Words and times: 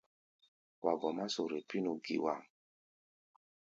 Wa 0.83 0.93
gɔmá 1.01 1.25
sore 1.33 1.59
pínu 1.69 1.91
giwaŋ. 2.05 2.41